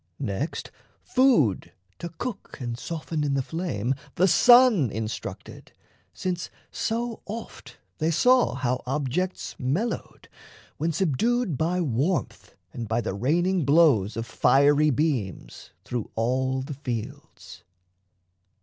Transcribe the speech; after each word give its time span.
Next, 0.17 0.71
food 1.03 1.73
to 1.99 2.09
cook 2.09 2.57
and 2.59 2.75
soften 2.75 3.23
in 3.23 3.35
the 3.35 3.43
flame 3.43 3.93
The 4.15 4.27
sun 4.27 4.89
instructed, 4.89 5.73
since 6.11 6.49
so 6.71 7.21
oft 7.27 7.77
they 7.99 8.09
saw 8.09 8.55
How 8.55 8.81
objects 8.87 9.55
mellowed, 9.59 10.27
when 10.77 10.91
subdued 10.91 11.55
by 11.55 11.81
warmth 11.81 12.55
And 12.73 12.87
by 12.87 13.01
the 13.01 13.13
raining 13.13 13.63
blows 13.63 14.17
of 14.17 14.25
fiery 14.25 14.89
beams, 14.89 15.69
Through 15.85 16.09
all 16.15 16.63
the 16.63 16.73
fields. 16.73 17.63